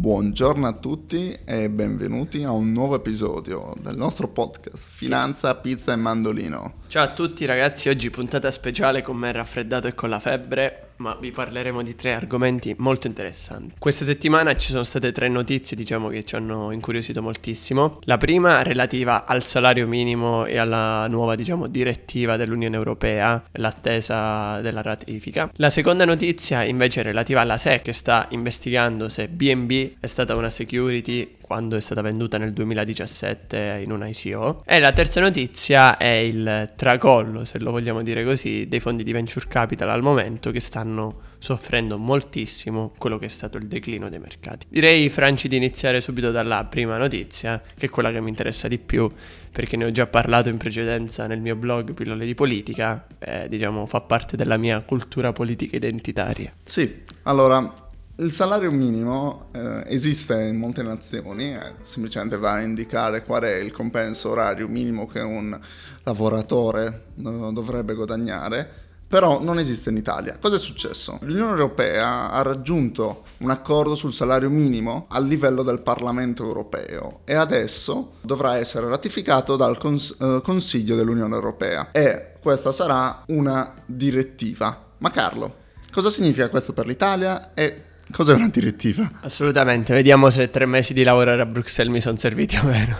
[0.00, 5.96] Buongiorno a tutti e benvenuti a un nuovo episodio del nostro podcast Finanza, Pizza e
[5.96, 6.76] Mandolino.
[6.86, 11.16] Ciao a tutti ragazzi, oggi puntata speciale con me raffreddato e con la febbre ma
[11.18, 13.74] vi parleremo di tre argomenti molto interessanti.
[13.78, 17.98] Questa settimana ci sono state tre notizie, diciamo, che ci hanno incuriosito moltissimo.
[18.04, 24.82] La prima relativa al salario minimo e alla nuova, diciamo, direttiva dell'Unione Europea, l'attesa della
[24.82, 25.50] ratifica.
[25.56, 30.36] La seconda notizia invece è relativa alla SEC che sta investigando se BNB è stata
[30.36, 34.62] una security quando è stata venduta nel 2017 in un ICO.
[34.64, 39.10] E la terza notizia è il tracollo, se lo vogliamo dire così, dei fondi di
[39.10, 44.20] venture capital al momento che stanno soffrendo moltissimo quello che è stato il declino dei
[44.20, 44.66] mercati.
[44.68, 48.78] Direi, Franci, di iniziare subito dalla prima notizia, che è quella che mi interessa di
[48.78, 49.10] più,
[49.50, 53.86] perché ne ho già parlato in precedenza nel mio blog Pillole di Politica, e diciamo
[53.86, 56.52] fa parte della mia cultura politica identitaria.
[56.62, 57.88] Sì, allora
[58.20, 63.56] il salario minimo eh, esiste in molte nazioni, eh, semplicemente va a indicare qual è
[63.56, 65.58] il compenso orario minimo che un
[66.02, 68.68] lavoratore eh, dovrebbe guadagnare,
[69.08, 70.36] però non esiste in Italia.
[70.38, 71.18] Cosa è successo?
[71.22, 77.34] L'Unione Europea ha raggiunto un accordo sul salario minimo a livello del Parlamento europeo e
[77.34, 84.88] adesso dovrà essere ratificato dal cons- eh, Consiglio dell'Unione Europea e questa sarà una direttiva.
[84.98, 85.54] Ma Carlo,
[85.90, 89.10] cosa significa questo per l'Italia e Cos'è una direttiva?
[89.20, 92.98] Assolutamente, vediamo se tre mesi di lavorare a Bruxelles mi sono serviti o meno.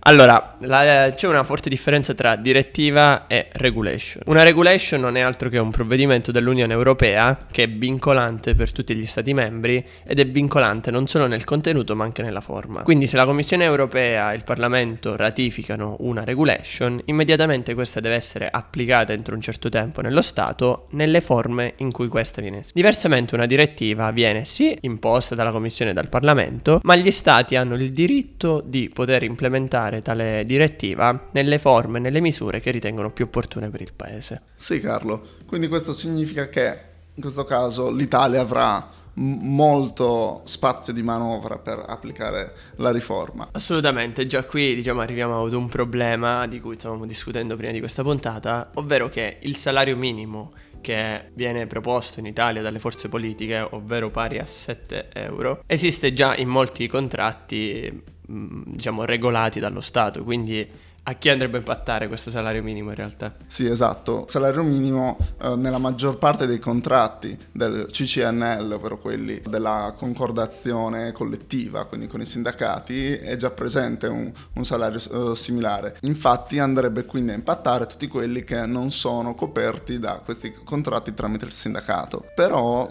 [0.00, 4.22] Allora, la, c'è una forte differenza tra direttiva e regulation.
[4.26, 8.94] Una regulation non è altro che un provvedimento dell'Unione Europea che è vincolante per tutti
[8.94, 12.82] gli Stati membri ed è vincolante non solo nel contenuto ma anche nella forma.
[12.82, 18.48] Quindi se la Commissione Europea e il Parlamento ratificano una regulation, immediatamente questa deve essere
[18.50, 22.62] applicata entro un certo tempo nello Stato nelle forme in cui questa viene.
[22.72, 27.56] Diversamente una direttiva viene viene sì imposta dalla Commissione e dal Parlamento, ma gli Stati
[27.56, 33.10] hanno il diritto di poter implementare tale direttiva nelle forme e nelle misure che ritengono
[33.10, 34.42] più opportune per il Paese.
[34.54, 41.58] Sì Carlo, quindi questo significa che in questo caso l'Italia avrà molto spazio di manovra
[41.58, 43.48] per applicare la riforma.
[43.52, 48.02] Assolutamente, già qui diciamo arriviamo ad un problema di cui stavamo discutendo prima di questa
[48.02, 54.10] puntata, ovvero che il salario minimo che viene proposto in Italia dalle forze politiche, ovvero
[54.10, 60.66] pari a 7 euro, esiste già in molti contratti, mm, diciamo, regolati dallo Stato, quindi
[61.10, 63.34] a chi andrebbe a impattare questo salario minimo in realtà?
[63.46, 64.26] Sì, esatto.
[64.28, 71.86] Salario minimo eh, nella maggior parte dei contratti del CCNL, ovvero quelli della concordazione collettiva,
[71.86, 75.96] quindi con i sindacati, è già presente un, un salario eh, similare.
[76.02, 81.44] Infatti andrebbe quindi a impattare tutti quelli che non sono coperti da questi contratti tramite
[81.44, 82.24] il sindacato.
[82.36, 82.88] Però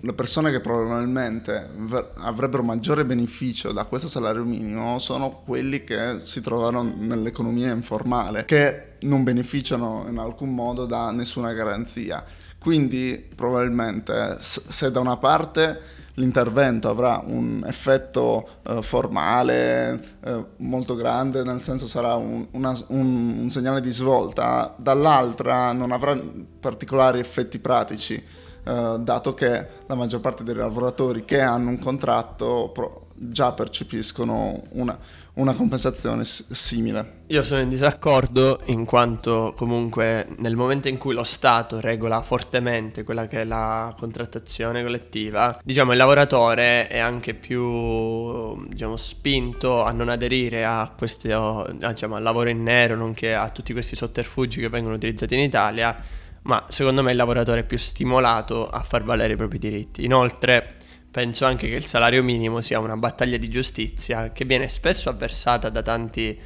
[0.00, 1.70] le persone che probabilmente
[2.18, 8.96] avrebbero maggiore beneficio da questo salario minimo sono quelli che si trovano nell'economia informale, che
[9.00, 12.24] non beneficiano in alcun modo da nessuna garanzia.
[12.60, 21.42] Quindi probabilmente se da una parte l'intervento avrà un effetto eh, formale eh, molto grande,
[21.42, 26.20] nel senso sarà un, una, un, un segnale di svolta, dall'altra non avrà
[26.60, 32.70] particolari effetti pratici eh, dato che la maggior parte dei lavoratori che hanno un contratto
[32.70, 34.96] pro- già percepiscono una,
[35.34, 37.22] una compensazione s- simile.
[37.28, 43.04] Io sono in disaccordo in quanto comunque nel momento in cui lo Stato regola fortemente
[43.04, 49.92] quella che è la contrattazione collettiva, diciamo il lavoratore è anche più diciamo, spinto a
[49.92, 54.68] non aderire a questo diciamo, al lavoro in nero, nonché a tutti questi sotterfugi che
[54.68, 56.16] vengono utilizzati in Italia
[56.48, 60.04] ma secondo me il lavoratore è più stimolato a far valere i propri diritti.
[60.04, 60.76] Inoltre
[61.10, 65.68] penso anche che il salario minimo sia una battaglia di giustizia che viene spesso avversata
[65.68, 66.38] da tanti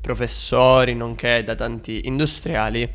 [0.00, 2.90] professori, nonché da tanti industriali,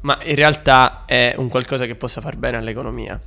[0.00, 3.20] ma in realtà è un qualcosa che possa far bene all'economia.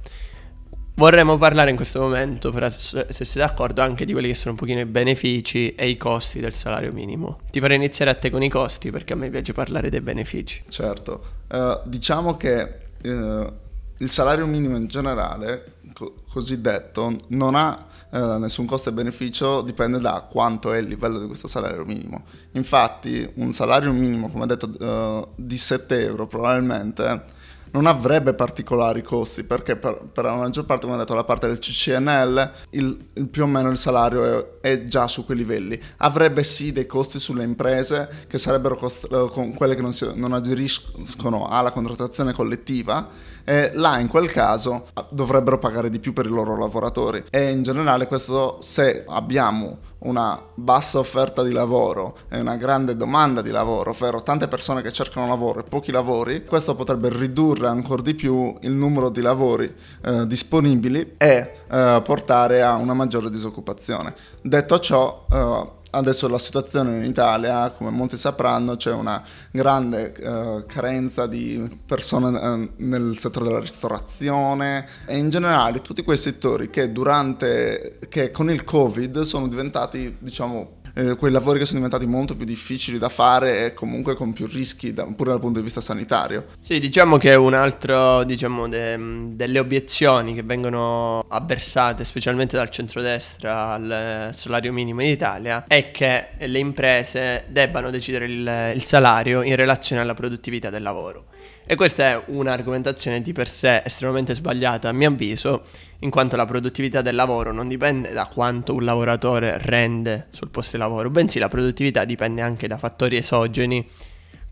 [0.95, 4.80] Vorremmo parlare in questo momento, se siete d'accordo, anche di quelli che sono un pochino
[4.80, 7.40] i benefici e i costi del salario minimo.
[7.50, 10.63] Ti farei iniziare a te con i costi perché a me piace parlare dei benefici.
[10.69, 13.51] Certo, uh, diciamo che uh,
[13.98, 19.98] il salario minimo in generale, co- cosiddetto, non ha uh, nessun costo e beneficio, dipende
[19.98, 22.25] da quanto è il livello di questo salario minimo.
[22.51, 27.42] Infatti un salario minimo, come detto, di 7 euro probabilmente
[27.73, 31.47] non avrebbe particolari costi perché per, per, la maggior parte, come ho detto, la parte
[31.47, 35.79] del CCNL, il, il più o meno il salario è, è, già su quei livelli.
[35.97, 40.33] Avrebbe sì dei costi sulle imprese che sarebbero cost- eh, quelle che non, si, non
[40.33, 46.29] aderiscono alla contrattazione collettiva e là in quel caso dovrebbero pagare di più per i
[46.29, 52.55] loro lavoratori e in generale questo se abbiamo una bassa offerta di lavoro e una
[52.55, 57.09] grande domanda di lavoro, ovvero tante persone che cercano lavoro e pochi lavori, questo potrebbe
[57.09, 62.94] ridurre ancora di più il numero di lavori eh, disponibili e eh, portare a una
[62.94, 64.13] maggiore disoccupazione.
[64.42, 70.65] Detto ciò, eh, adesso la situazione in Italia, come molti sapranno, c'è una grande uh,
[70.65, 76.92] carenza di persone uh, nel settore della ristorazione e in generale tutti quei settori che
[76.92, 82.36] durante che con il Covid sono diventati, diciamo, eh, quei lavori che sono diventati molto
[82.36, 85.81] più difficili da fare e comunque con più rischi da, pure dal punto di vista
[85.81, 86.45] sanitario.
[86.60, 93.72] Sì, diciamo che un altro, diciamo, de, delle obiezioni che vengono avversate specialmente dal centrodestra
[93.74, 99.56] al salario minimo in Italia è che le imprese debbano decidere il, il salario in
[99.56, 101.25] relazione alla produttività del lavoro.
[101.66, 105.63] E questa è un'argomentazione di per sé estremamente sbagliata a mio avviso,
[106.00, 110.75] in quanto la produttività del lavoro non dipende da quanto un lavoratore rende sul posto
[110.75, 113.88] di lavoro, bensì la produttività dipende anche da fattori esogeni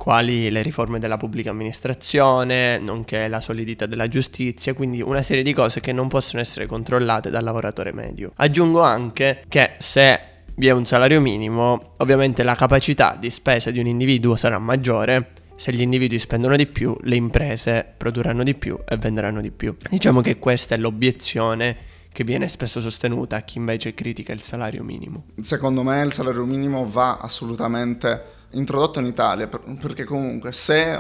[0.01, 5.54] quali le riforme della pubblica amministrazione, nonché la solidità della giustizia, quindi una serie di
[5.54, 8.31] cose che non possono essere controllate dal lavoratore medio.
[8.38, 10.19] Aggiungo anche che se
[10.56, 15.33] vi è un salario minimo, ovviamente la capacità di spesa di un individuo sarà maggiore
[15.56, 19.78] se gli individui spendono di più, le imprese produrranno di più e venderanno di più.
[19.88, 21.78] Diciamo che questa è l'obiezione
[22.12, 25.25] che viene spesso sostenuta a chi invece critica il salario minimo.
[25.42, 30.92] Secondo me il salario minimo va assolutamente introdotto in Italia perché comunque se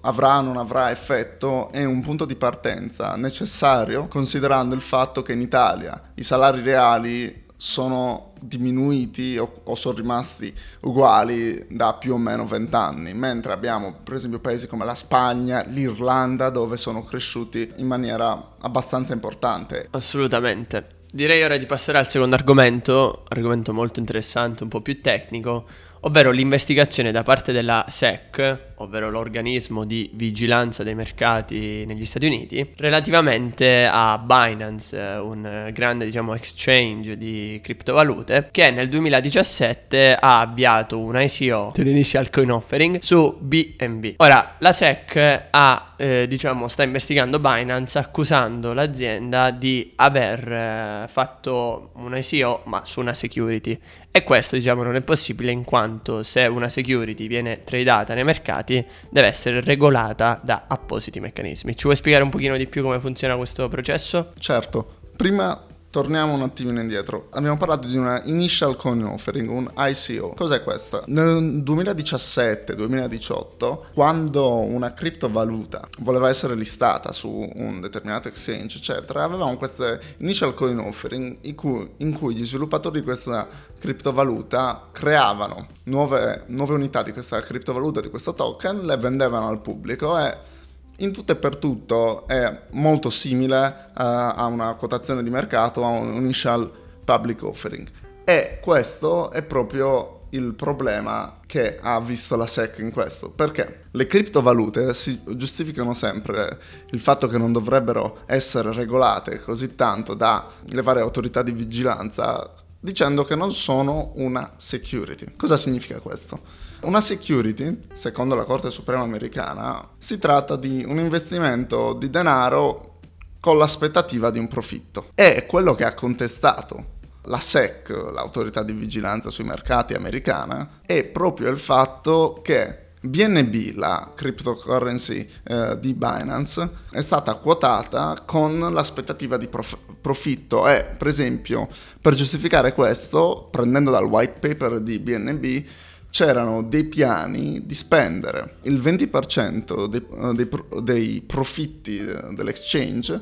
[0.00, 5.32] avrà o non avrà effetto è un punto di partenza necessario considerando il fatto che
[5.32, 12.18] in Italia i salari reali sono diminuiti o, o, sono rimasti uguali da più o
[12.18, 17.86] meno vent'anni, mentre abbiamo per esempio paesi come la Spagna, l'Irlanda, dove sono cresciuti in
[17.86, 19.88] maniera abbastanza importante.
[19.90, 20.94] Assolutamente.
[21.12, 25.64] Direi ora di passare al secondo argomento, argomento molto interessante, un po' più tecnico,
[26.00, 32.72] ovvero l'investigazione da parte della SEC, ovvero l'organismo di vigilanza dei mercati negli Stati Uniti,
[32.76, 41.18] relativamente a Binance, un grande diciamo, exchange di criptovalute, che nel 2017 ha avviato un
[41.18, 44.14] ICO, un initial coin offering, su BNB.
[44.18, 51.90] Ora, la SEC ha, eh, diciamo, sta investigando Binance accusando l'azienda di aver eh, fatto
[51.94, 53.78] un ICO ma su una security
[54.16, 58.82] e questo diciamo non è possibile in quanto se una security viene tradata nei mercati
[59.10, 61.76] deve essere regolata da appositi meccanismi.
[61.76, 64.32] Ci vuoi spiegare un pochino di più come funziona questo processo?
[64.38, 65.00] Certo.
[65.14, 65.62] Prima
[65.96, 67.28] Torniamo un attimino indietro.
[67.30, 70.34] Abbiamo parlato di una Initial Coin Offering, un ICO.
[70.36, 71.02] Cos'è questa?
[71.06, 79.98] Nel 2017-2018, quando una criptovaluta voleva essere listata su un determinato exchange, eccetera, avevamo queste
[80.18, 83.48] Initial Coin Offering in cui, in cui gli sviluppatori di questa
[83.78, 90.18] criptovaluta creavano nuove, nuove unità di questa criptovaluta, di questo token, le vendevano al pubblico
[90.18, 90.55] e
[90.98, 95.88] in tutto e per tutto è molto simile uh, a una quotazione di mercato, a
[95.88, 96.70] un initial
[97.04, 97.88] public offering.
[98.24, 104.06] E questo è proprio il problema che ha visto la SEC in questo, perché le
[104.06, 106.58] criptovalute si giustificano sempre
[106.90, 113.24] il fatto che non dovrebbero essere regolate così tanto dalle varie autorità di vigilanza dicendo
[113.24, 115.34] che non sono una security.
[115.36, 116.40] Cosa significa questo?
[116.86, 122.98] Una security, secondo la Corte Suprema americana, si tratta di un investimento di denaro
[123.40, 125.10] con l'aspettativa di un profitto.
[125.16, 131.50] E quello che ha contestato la SEC, l'autorità di vigilanza sui mercati americana, è proprio
[131.50, 139.48] il fatto che BNB, la cryptocurrency eh, di Binance, è stata quotata con l'aspettativa di
[139.48, 141.68] prof- profitto e, per esempio,
[142.00, 145.64] per giustificare questo, prendendo dal white paper di BNB,
[146.10, 150.48] c'erano dei piani di spendere il 20% dei, dei,
[150.82, 151.98] dei profitti
[152.32, 153.20] dell'exchange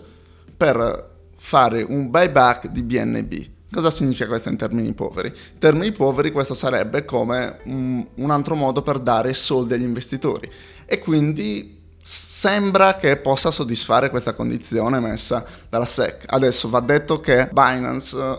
[0.56, 3.52] per fare un buyback di BNB.
[3.70, 5.28] Cosa significa questo in termini poveri?
[5.28, 10.48] In termini poveri questo sarebbe come un, un altro modo per dare soldi agli investitori
[10.86, 16.24] e quindi sembra che possa soddisfare questa condizione messa dalla SEC.
[16.26, 18.38] Adesso va detto che Binance uh,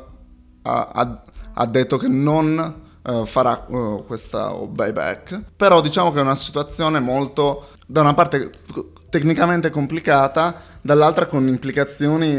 [0.62, 1.22] ha,
[1.54, 7.00] ha, detto che non uh, farà uh, questa buyback, però diciamo che è una situazione
[7.00, 8.50] molto, da una parte
[9.10, 12.38] tecnicamente complicata, dall'altra con implicazioni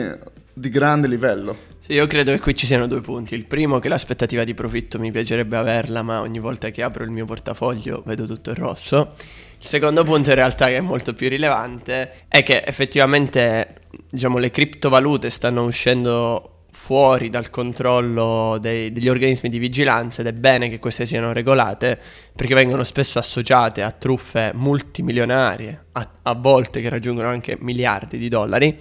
[0.52, 1.74] di grande livello.
[1.78, 3.34] Sì, io credo che qui ci siano due punti.
[3.34, 7.10] Il primo che l'aspettativa di profitto mi piacerebbe averla, ma ogni volta che apro il
[7.10, 9.14] mio portafoglio vedo tutto il rosso.
[9.58, 14.50] Il secondo punto in realtà che è molto più rilevante è che effettivamente diciamo, le
[14.50, 20.78] criptovalute stanno uscendo fuori dal controllo dei, degli organismi di vigilanza ed è bene che
[20.78, 21.98] queste siano regolate
[22.36, 28.28] perché vengono spesso associate a truffe multimilionarie, a, a volte che raggiungono anche miliardi di
[28.28, 28.78] dollari.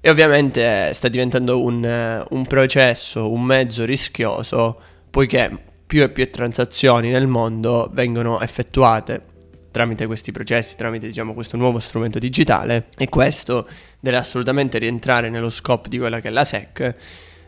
[0.00, 4.80] E ovviamente sta diventando un, un processo, un mezzo rischioso
[5.10, 5.50] poiché
[5.84, 9.34] più e più transazioni nel mondo vengono effettuate
[9.76, 12.86] tramite questi processi, tramite diciamo, questo nuovo strumento digitale.
[12.96, 13.68] E questo
[14.00, 16.94] deve assolutamente rientrare nello scopo di quella che è la SEC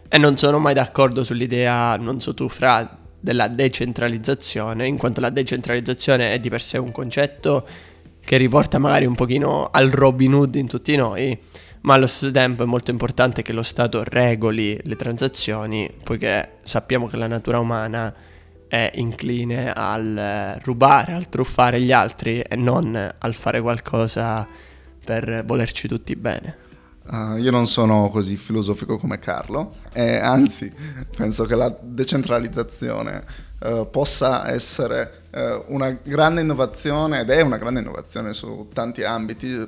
[0.06, 5.30] e non sono mai d'accordo sull'idea, non so tu, fra della decentralizzazione, in quanto la
[5.30, 7.66] decentralizzazione è di per sé un concetto
[8.22, 11.38] che riporta magari un pochino al Robin Hood in tutti noi,
[11.80, 17.06] ma allo stesso tempo è molto importante che lo Stato regoli le transazioni, poiché sappiamo
[17.06, 18.14] che la natura umana
[18.68, 24.46] è incline al eh, rubare, al truffare gli altri e non al fare qualcosa
[25.04, 26.66] per volerci tutti bene.
[27.10, 30.70] Uh, io non sono così filosofico come Carlo, e anzi
[31.16, 33.24] penso che la decentralizzazione
[33.60, 39.66] uh, possa essere uh, una grande innovazione ed è una grande innovazione su tanti ambiti,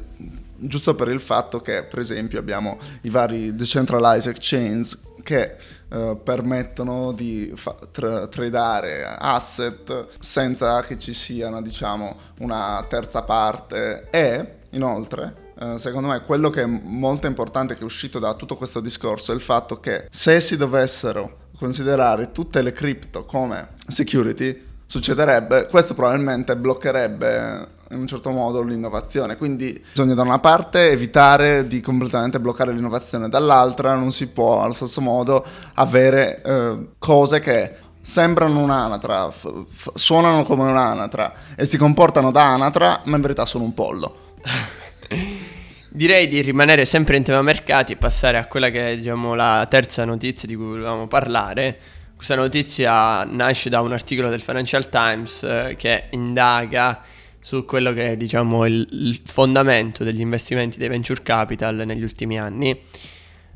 [0.58, 5.56] giusto per il fatto che per esempio abbiamo i vari decentralized exchange che
[5.90, 13.22] eh, permettono di fa- tra- tradare asset senza che ci sia una, diciamo, una terza
[13.22, 14.08] parte.
[14.10, 18.56] E inoltre Uh, secondo me quello che è molto importante che è uscito da tutto
[18.56, 24.68] questo discorso è il fatto che se si dovessero considerare tutte le cripto come security,
[24.86, 29.36] succederebbe, questo probabilmente bloccherebbe in un certo modo l'innovazione.
[29.36, 34.72] Quindi bisogna da una parte evitare di completamente bloccare l'innovazione, dall'altra non si può allo
[34.72, 35.44] stesso modo
[35.74, 42.52] avere eh, cose che sembrano un'anatra, f- f- suonano come un'anatra e si comportano da
[42.52, 44.16] anatra, ma in verità sono un pollo.
[45.92, 49.66] Direi di rimanere sempre in tema mercati e passare a quella che è diciamo, la
[49.68, 51.78] terza notizia di cui volevamo parlare.
[52.14, 57.02] Questa notizia nasce da un articolo del Financial Times eh, che indaga
[57.40, 62.78] su quello che è diciamo, il, fondamento degli investimenti dei venture capital negli ultimi anni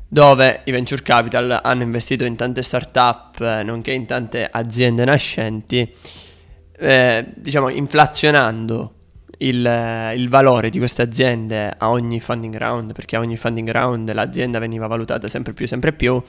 [0.07, 5.91] dove i venture capital hanno investito in tante start-up, nonché in tante aziende nascenti,
[6.77, 8.93] eh, diciamo inflazionando
[9.39, 14.13] il, il, valore di queste aziende a ogni funding round, perché a ogni funding round
[14.13, 16.21] l'azienda veniva valutata sempre più, sempre più,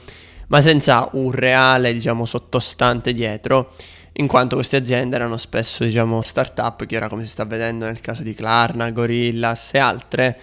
[0.47, 3.71] ma senza un reale, diciamo, sottostante dietro
[4.19, 8.01] in quanto queste aziende erano spesso diciamo start-up che ora come si sta vedendo nel
[8.01, 10.39] caso di Klarna, Gorillas e altre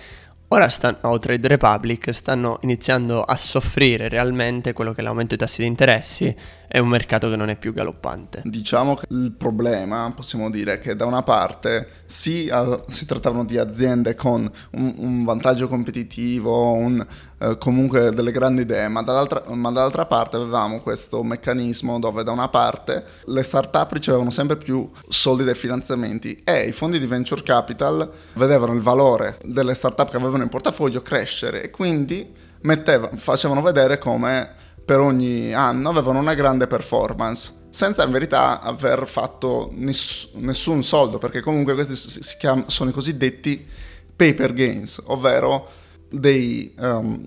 [0.49, 5.47] ora stanno, o Trade Republic stanno iniziando a soffrire realmente quello che è l'aumento dei
[5.47, 6.35] tassi di interessi
[6.69, 8.43] e un mercato che non è più galoppante.
[8.45, 12.51] Diciamo che il problema, possiamo dire, che da una parte sì,
[12.87, 17.05] si trattavano di aziende con un, un vantaggio competitivo, un,
[17.39, 22.33] eh, comunque delle grandi idee, ma dall'altra, ma dall'altra, parte avevamo questo meccanismo dove da
[22.33, 27.43] una parte le start-up ricevevano sempre più soldi dai finanziamenti e i fondi di venture
[27.43, 33.63] capital vedevano il valore delle start-up che avevano in portafoglio crescere e quindi metteva, facevano
[33.63, 40.35] vedere come per ogni anno avevano una grande performance senza in verità aver fatto ness-
[40.35, 43.67] nessun soldo perché comunque questi chiam- sono i cosiddetti
[44.15, 45.69] paper gains ovvero
[46.09, 47.27] dei, um,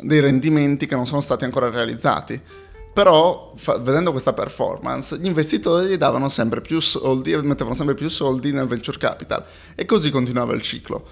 [0.00, 2.40] dei, rendimenti che non sono stati ancora realizzati.
[2.94, 8.08] Però fa- vedendo questa performance gli investitori davano sempre più soldi e mettevano sempre più
[8.08, 9.44] soldi nel venture capital
[9.74, 11.06] e così continuava il ciclo.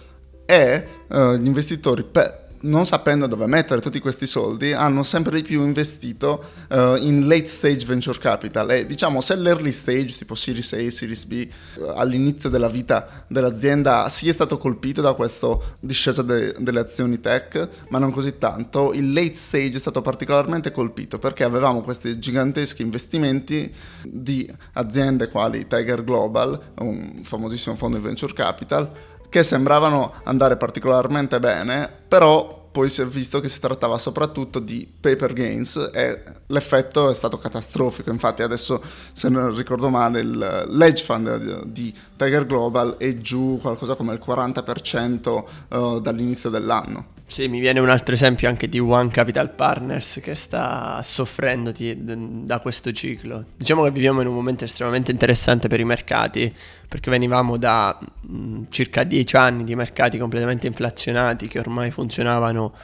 [0.44, 5.42] E uh, gli investitori per non sapendo dove mettere tutti questi soldi, hanno sempre di
[5.42, 8.70] più investito uh, in late stage venture capital.
[8.70, 14.08] E diciamo se l'early stage, tipo Series A, Series B, uh, all'inizio della vita dell'azienda
[14.08, 18.92] si è stato colpito da questa discesa de- delle azioni tech, ma non così tanto,
[18.92, 25.66] il late stage è stato particolarmente colpito perché avevamo questi giganteschi investimenti di aziende quali
[25.66, 28.90] Tiger Global, un famosissimo fondo di venture capital,
[29.30, 34.88] che sembravano andare particolarmente bene, però poi si è visto che si trattava soprattutto di
[35.00, 38.10] paper gains e l'effetto è stato catastrofico.
[38.10, 38.80] Infatti, adesso,
[39.12, 44.20] se non ricordo male, il l'edge fund di Tiger Global è giù qualcosa come il
[44.24, 47.18] 40% uh, dall'inizio dell'anno.
[47.30, 51.96] Sì, mi viene un altro esempio anche di One Capital Partners che sta soffrendo di,
[52.44, 53.44] da questo ciclo.
[53.56, 56.52] Diciamo che viviamo in un momento estremamente interessante per i mercati,
[56.88, 62.74] perché venivamo da mh, mm, circa dieci anni di mercati completamente inflazionati che ormai funzionavano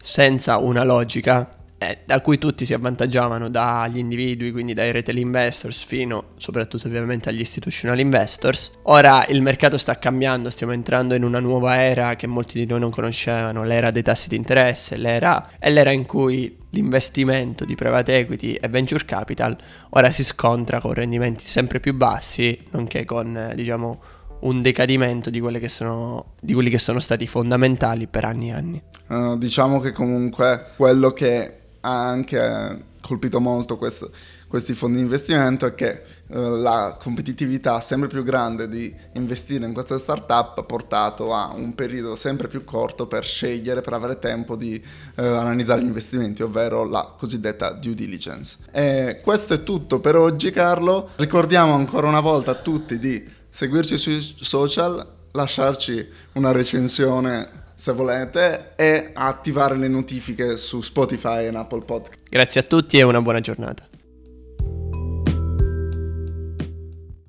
[0.00, 5.82] senza una logica eh, da cui tutti si avvantaggiavano dagli individui, quindi dai retail investors
[5.82, 8.70] fino soprattutto ovviamente agli institutional investors.
[8.84, 12.80] Ora il mercato sta cambiando, stiamo entrando in una nuova era che molti di noi
[12.80, 18.18] non conoscevano, l'era dei tassi di interesse, l'era, è l'era in cui l'investimento di private
[18.18, 19.56] equity e venture capital
[19.90, 24.00] ora si scontra con rendimenti sempre più bassi, nonché con eh, diciamo
[24.38, 28.82] un decadimento di, sono, di, quelli che sono stati fondamentali per anni e anni.
[29.08, 34.10] Uh, diciamo che comunque quello che ha anche colpito molto questo,
[34.48, 39.72] questi fondi di investimento è che uh, la competitività sempre più grande di investire in
[39.72, 44.56] queste startup ha portato a un periodo sempre più corto per scegliere, per avere tempo
[44.56, 44.82] di
[45.16, 48.56] uh, analizzare gli investimenti, ovvero la cosiddetta due diligence.
[48.72, 53.96] E questo è tutto per oggi Carlo, ricordiamo ancora una volta a tutti di seguirci
[53.96, 61.84] sui social, lasciarci una recensione se volete e attivare le notifiche su Spotify e Apple
[61.84, 62.18] Podcast.
[62.28, 63.86] Grazie a tutti e una buona giornata.